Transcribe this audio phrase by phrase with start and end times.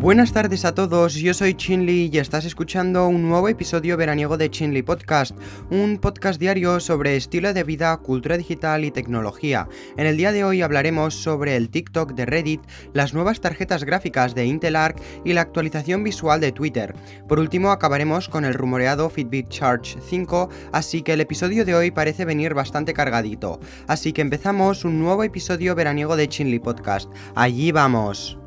[0.00, 4.48] Buenas tardes a todos, yo soy Chinli y estás escuchando un nuevo episodio veraniego de
[4.48, 5.36] Chinli Podcast,
[5.70, 9.68] un podcast diario sobre estilo de vida, cultura digital y tecnología.
[9.96, 12.60] En el día de hoy hablaremos sobre el TikTok de Reddit,
[12.92, 16.94] las nuevas tarjetas gráficas de Intel Arc y la actualización visual de Twitter.
[17.26, 21.90] Por último acabaremos con el rumoreado Fitbit Charge 5, así que el episodio de hoy
[21.90, 23.58] parece venir bastante cargadito.
[23.88, 27.10] Así que empezamos un nuevo episodio veraniego de Chinli Podcast.
[27.34, 28.37] Allí vamos.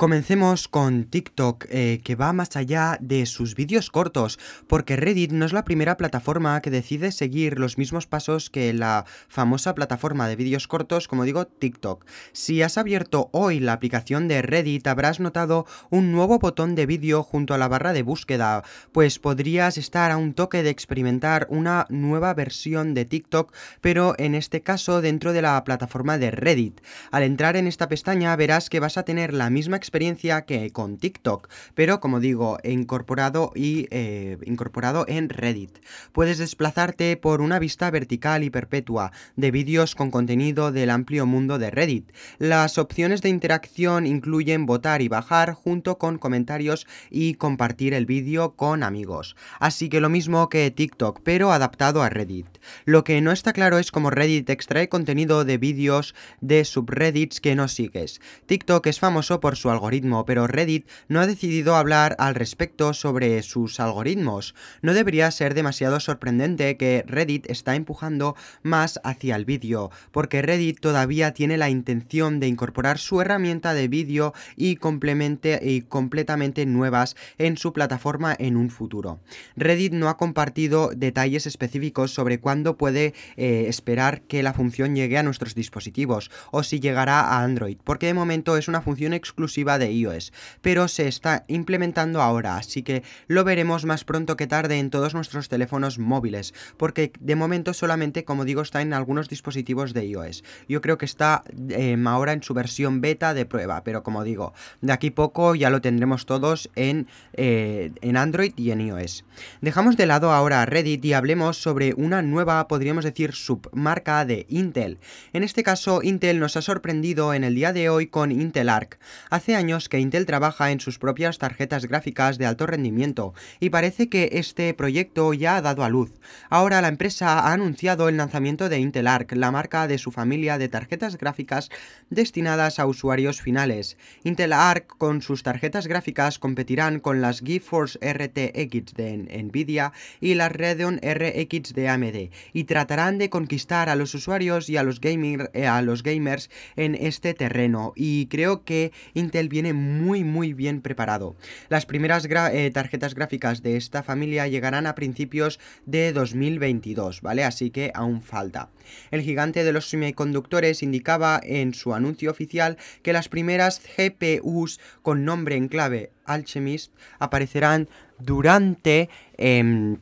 [0.00, 5.44] Comencemos con TikTok, eh, que va más allá de sus vídeos cortos, porque Reddit no
[5.44, 10.36] es la primera plataforma que decide seguir los mismos pasos que la famosa plataforma de
[10.36, 12.06] vídeos cortos, como digo, TikTok.
[12.32, 17.22] Si has abierto hoy la aplicación de Reddit, habrás notado un nuevo botón de vídeo
[17.22, 21.84] junto a la barra de búsqueda, pues podrías estar a un toque de experimentar una
[21.90, 26.80] nueva versión de TikTok, pero en este caso dentro de la plataforma de Reddit.
[27.10, 30.70] Al entrar en esta pestaña verás que vas a tener la misma experiencia experiencia que
[30.70, 35.80] con TikTok, pero como digo, incorporado y eh, incorporado en Reddit.
[36.12, 41.58] Puedes desplazarte por una vista vertical y perpetua de vídeos con contenido del amplio mundo
[41.58, 42.12] de Reddit.
[42.38, 48.54] Las opciones de interacción incluyen votar y bajar junto con comentarios y compartir el vídeo
[48.54, 49.34] con amigos.
[49.58, 52.46] Así que lo mismo que TikTok, pero adaptado a Reddit.
[52.84, 57.56] Lo que no está claro es cómo Reddit extrae contenido de vídeos de subreddits que
[57.56, 58.20] no sigues.
[58.46, 62.92] TikTok es famoso por su algoritmo algoritmo, pero Reddit no ha decidido hablar al respecto
[62.92, 64.54] sobre sus algoritmos.
[64.82, 70.80] No debería ser demasiado sorprendente que Reddit está empujando más hacia el vídeo, porque Reddit
[70.80, 77.56] todavía tiene la intención de incorporar su herramienta de vídeo y, y completamente nuevas en
[77.56, 79.20] su plataforma en un futuro.
[79.56, 85.16] Reddit no ha compartido detalles específicos sobre cuándo puede eh, esperar que la función llegue
[85.16, 89.69] a nuestros dispositivos o si llegará a Android, porque de momento es una función exclusiva
[89.78, 90.32] de iOS,
[90.62, 95.14] pero se está implementando ahora, así que lo veremos más pronto que tarde en todos
[95.14, 100.44] nuestros teléfonos móviles, porque de momento solamente, como digo, está en algunos dispositivos de iOS.
[100.68, 104.52] Yo creo que está em, ahora en su versión beta de prueba, pero como digo,
[104.80, 109.24] de aquí poco ya lo tendremos todos en, eh, en Android y en iOS.
[109.60, 114.98] Dejamos de lado ahora Reddit y hablemos sobre una nueva, podríamos decir, submarca de Intel.
[115.32, 118.98] En este caso, Intel nos ha sorprendido en el día de hoy con Intel Arc.
[119.30, 124.08] Hace años que Intel trabaja en sus propias tarjetas gráficas de alto rendimiento y parece
[124.08, 126.12] que este proyecto ya ha dado a luz.
[126.48, 130.58] Ahora la empresa ha anunciado el lanzamiento de Intel Arc, la marca de su familia
[130.58, 131.70] de tarjetas gráficas
[132.10, 133.96] destinadas a usuarios finales.
[134.24, 140.52] Intel Arc con sus tarjetas gráficas competirán con las GeForce RTX de Nvidia y las
[140.52, 145.66] Radeon RX de AMD y tratarán de conquistar a los usuarios y a los, eh,
[145.66, 151.36] a los gamers en este terreno y creo que Intel viene muy muy bien preparado.
[151.68, 157.44] Las primeras eh, tarjetas gráficas de esta familia llegarán a principios de 2022, ¿vale?
[157.44, 158.70] Así que aún falta.
[159.10, 165.24] El gigante de los semiconductores indicaba en su anuncio oficial que las primeras GPUs con
[165.24, 169.08] nombre en clave Alchemist aparecerán durante...
[169.36, 169.98] Em,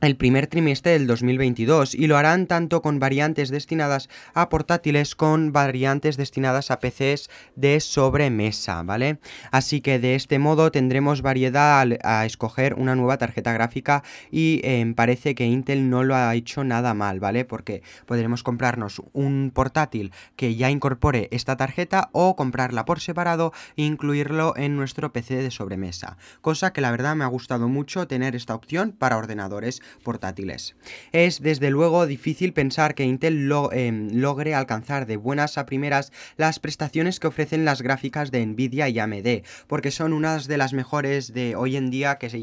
[0.00, 5.52] el primer trimestre del 2022 y lo harán tanto con variantes destinadas a portátiles con
[5.52, 9.18] variantes destinadas a PCs de sobremesa, ¿vale?
[9.50, 14.94] Así que de este modo tendremos variedad a, escoger una nueva tarjeta gráfica y em,
[14.94, 17.44] parece que Intel no lo ha hecho nada mal, ¿vale?
[17.44, 23.84] Porque podremos comprarnos un portátil que ya incorpore esta tarjeta o comprarla por separado e
[23.84, 28.34] incluirlo en nuestro PC de sobremesa, cosa que la verdad me ha gustado mucho tener
[28.36, 30.76] esta opción para ordenadores portátiles.
[31.12, 36.58] Es desde luego difícil pensar que Intel em, logre alcanzar de buenas a primeras las
[36.58, 41.32] prestaciones que ofrecen las gráficas de Nvidia y AMD, porque son unas de las mejores
[41.32, 42.38] de hoy en día que se,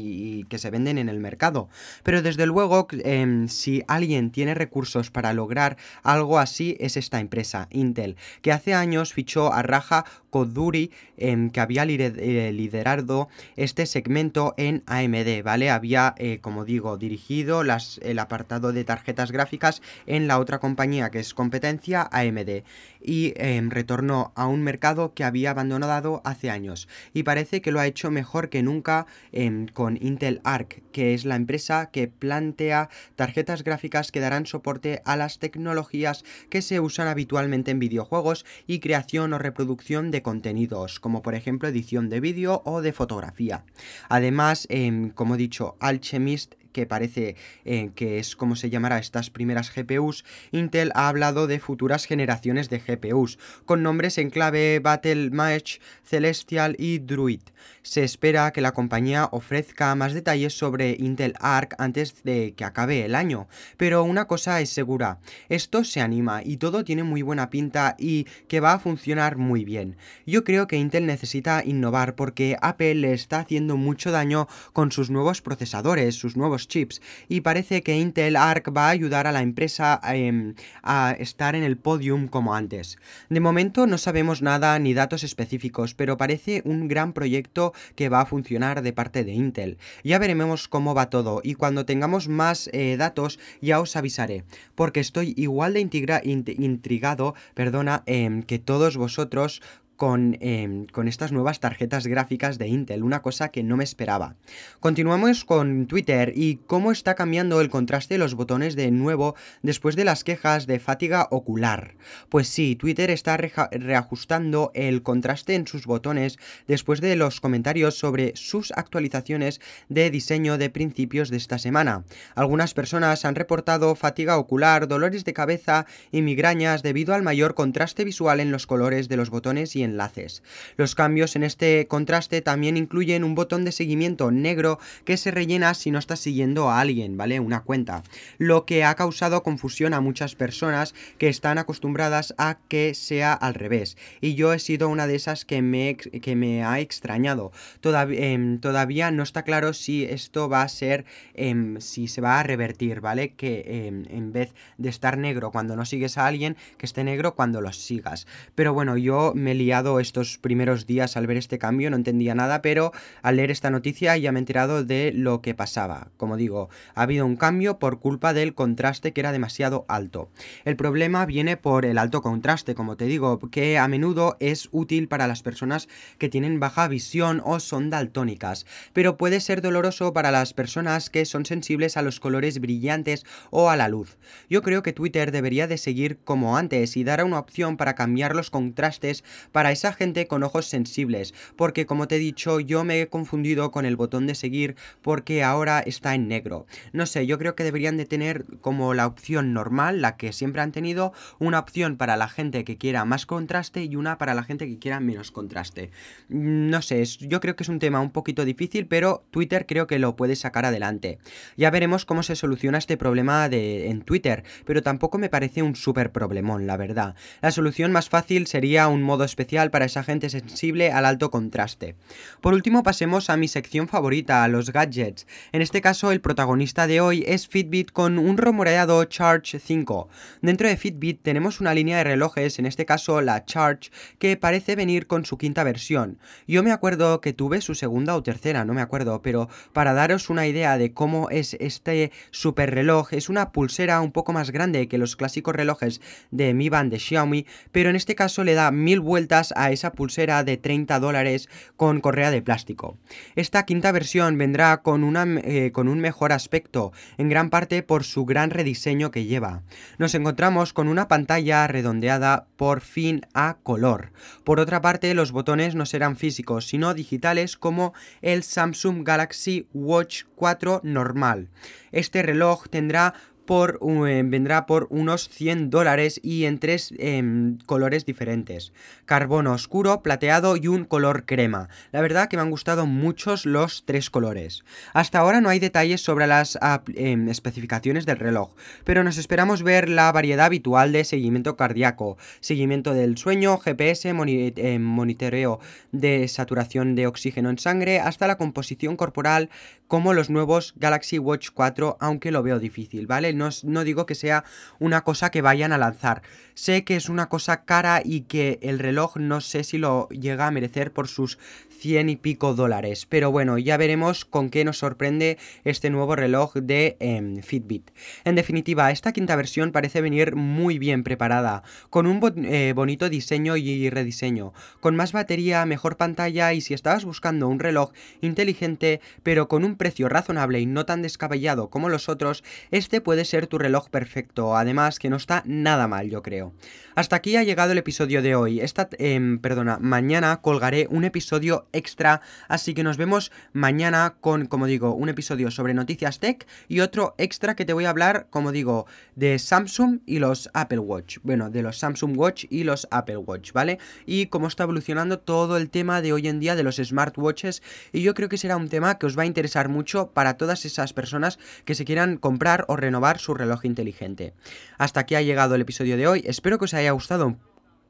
[0.48, 1.68] que se venden en el mercado.
[2.02, 7.68] Pero desde luego, em, si alguien tiene recursos para lograr algo así, es esta empresa,
[7.70, 14.54] Intel, que hace años fichó a Raja Koduri, em, que había eh, liderado este segmento
[14.56, 15.70] en AMD, ¿vale?
[15.70, 21.20] Había, eh, como digo, dirigido el apartado de tarjetas gráficas en la otra compañía que
[21.20, 22.64] es competencia AMD
[23.00, 27.80] y em, retornó a un mercado que había abandonado hace años y parece que lo
[27.80, 32.88] ha hecho mejor que nunca em, con Intel Arc que es la empresa que plantea
[33.16, 38.80] tarjetas gráficas que darán soporte a las tecnologías que se usan habitualmente en videojuegos y
[38.80, 43.64] creación o reproducción de contenidos como por ejemplo edición de vídeo o de fotografía.
[44.08, 47.34] Además em, como he dicho Alchemist que parece
[47.64, 52.70] eh, que es como se llamará estas primeras GPUs, Intel ha hablado de futuras generaciones
[52.70, 57.40] de GPUs, con nombres en clave Battle Match, Celestial y Druid.
[57.82, 63.04] Se espera que la compañía ofrezca más detalles sobre Intel Arc antes de que acabe
[63.04, 67.50] el año, pero una cosa es segura, esto se anima y todo tiene muy buena
[67.50, 69.96] pinta y que va a funcionar muy bien.
[70.26, 75.10] Yo creo que Intel necesita innovar porque Apple le está haciendo mucho daño con sus
[75.10, 79.42] nuevos procesadores, sus nuevos chips, y parece que Intel Arc va a ayudar a la
[79.42, 82.98] empresa em, a estar en el podium como antes.
[83.28, 88.20] De momento no sabemos nada ni datos específicos, pero parece un gran proyecto que va
[88.20, 89.78] a funcionar de parte de Intel.
[90.04, 94.44] Ya veremos cómo va todo y cuando tengamos más eh, datos ya os avisaré,
[94.74, 99.62] porque estoy igual de intrigado perdona, em, que todos vosotros
[100.00, 104.36] Em, con, estas nuevas tarjetas gráficas de Intel, una cosa que no me esperaba.
[104.78, 109.96] Continuamos con Twitter y cómo está cambiando el contraste de los botones de nuevo después
[109.96, 111.96] de las quejas de fatiga ocular.
[112.28, 118.36] Pues sí, Twitter está reajustando el contraste en sus botones después de los comentarios sobre
[118.36, 122.04] sus actualizaciones de diseño de principios de esta semana.
[122.36, 128.04] Algunas personas han reportado fatiga ocular, dolores de cabeza y migrañas debido al mayor contraste
[128.04, 130.42] visual en los colores de los botones y en enlaces.
[130.76, 135.74] Los cambios en este contraste también incluyen un botón de seguimiento negro que se rellena
[135.74, 137.40] si no estás siguiendo a alguien, ¿vale?
[137.40, 138.02] Una cuenta.
[138.38, 143.54] Lo que ha causado confusión a muchas personas que están acostumbradas a que sea al
[143.54, 143.96] revés.
[144.20, 147.52] Y yo he sido una de esas que me, que me ha extrañado.
[147.80, 152.40] Todavía, em, todavía no está claro si esto va a ser, em, si se va
[152.40, 153.30] a revertir, ¿vale?
[153.30, 157.34] Que em, en vez de estar negro cuando no sigues a alguien, que esté negro
[157.34, 158.26] cuando los sigas.
[158.54, 162.34] Pero bueno, yo me he liado estos primeros días al ver este cambio, no entendía
[162.34, 162.92] nada, pero
[163.22, 166.08] al leer esta noticia ya me he enterado de lo que pasaba.
[166.16, 170.30] Como digo, ha habido un cambio por culpa del contraste que era demasiado alto.
[170.64, 175.08] El problema viene por el alto contraste, como te digo, que a menudo es útil
[175.08, 175.88] para las personas
[176.18, 181.24] que tienen baja visión o son daltónicas, pero puede ser doloroso para las personas que
[181.24, 184.18] son sensibles a los colores brillantes o a la luz.
[184.50, 188.34] Yo creo que Twitter debería de seguir como antes y dar una opción para cambiar
[188.34, 193.00] los contrastes para esa gente con ojos sensibles, porque como te he dicho, yo me
[193.00, 196.66] he confundido con el botón de seguir porque ahora está en negro.
[196.92, 200.62] No sé, yo creo que deberían de tener como la opción normal, la que siempre
[200.62, 204.42] han tenido, una opción para la gente que quiera más contraste y una para la
[204.42, 205.90] gente que quiera menos contraste.
[206.28, 209.86] Mm, no sé, yo creo que es un tema un poquito difícil, pero Twitter creo
[209.86, 211.18] que lo puede sacar adelante.
[211.56, 215.76] Ya veremos cómo se soluciona este problema de, en Twitter, pero tampoco me parece un
[215.76, 217.14] súper problemón, la verdad.
[217.40, 221.96] La solución más fácil sería un modo especial para esa gente sensible al alto contraste.
[222.40, 225.26] Por último pasemos a mi sección favorita, los gadgets.
[225.52, 230.08] En este caso el protagonista de hoy es Fitbit con un rumoreado Charge 5.
[230.40, 234.76] Dentro de Fitbit tenemos una línea de relojes, en este caso la Charge, que parece
[234.76, 236.18] venir con su quinta versión.
[236.46, 240.30] Yo me acuerdo que tuve su segunda o tercera, no me acuerdo, pero para daros
[240.30, 244.86] una idea de cómo es este super reloj, es una pulsera un poco más grande
[244.86, 246.00] que los clásicos relojes
[246.30, 249.92] de Mi Band de Xiaomi, pero en este caso le da mil vueltas a esa
[249.92, 252.98] pulsera de 30 dólares con correa de plástico.
[253.36, 258.24] Esta quinta versión vendrá con, eh, con un mejor aspecto, en gran parte por su
[258.24, 259.62] gran rediseño que lleva.
[259.98, 264.12] Nos encontramos con una pantalla redondeada por fin a color.
[264.44, 270.24] Por otra parte, los botones no serán físicos, sino digitales como el Samsung Galaxy Watch
[270.34, 271.48] 4 normal.
[271.92, 273.14] Este reloj tendrá
[273.50, 278.72] eh, vendrá por unos 100 dólares y en tres em, colores diferentes.
[279.06, 281.68] Carbono oscuro, plateado y un color crema.
[281.92, 284.64] La verdad que me han gustado muchos los tres colores.
[284.92, 286.58] Hasta ahora no hay detalles sobre las
[286.94, 288.50] em, especificaciones del reloj,
[288.84, 294.82] pero nos esperamos ver la variedad habitual de seguimiento cardíaco, seguimiento del sueño, GPS, em,
[294.82, 295.60] monitoreo
[295.92, 299.48] de saturación de oxígeno en sangre, hasta la composición corporal
[299.86, 303.32] como los nuevos Galaxy Watch 4, aunque lo veo difícil, ¿vale?
[303.38, 304.44] No, digo que sea
[304.78, 306.22] una cosa que vayan a lanzar.
[306.54, 310.46] Sé que es una cosa cara y que el reloj no sé si lo llega
[310.46, 311.38] a merecer por sus
[311.78, 313.06] 100 y pico dólares.
[313.06, 317.90] Pero bueno, ya veremos con qué nos sorprende este nuevo reloj de em, Fitbit.
[318.24, 323.56] En definitiva, esta quinta versión parece venir muy bien preparada, con un eh, bonito diseño
[323.56, 329.48] y rediseño, con más batería, mejor pantalla y si estabas buscando un reloj inteligente pero
[329.48, 333.58] con un precio razonable y no tan descabellado como los otros, este puede ser tu
[333.58, 336.52] reloj perfecto, además que no está nada mal, yo creo.
[336.94, 338.60] Hasta aquí ha llegado el episodio de hoy.
[338.60, 344.66] Esta, em, perdona, mañana colgaré un episodio extra, así que nos vemos mañana con, como
[344.66, 348.50] digo, un episodio sobre noticias tech y otro extra que te voy a hablar, como
[348.50, 351.18] digo, de Samsung y los Apple Watch.
[351.22, 353.78] Bueno, de los Samsung Watch y los Apple Watch, ¿vale?
[354.04, 358.02] Y cómo está evolucionando todo el tema de hoy en día de los smartwatches y
[358.02, 360.92] yo creo que será un tema que os va a interesar mucho para todas esas
[360.92, 364.34] personas que se quieran comprar o renovar su reloj inteligente.
[364.78, 367.36] Hasta aquí ha llegado el episodio de hoy, espero que os haya gustado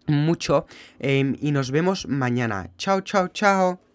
[0.06, 0.66] mucho
[0.98, 2.70] em, y nos vemos mañana.
[2.76, 3.87] Chao, chao, chao.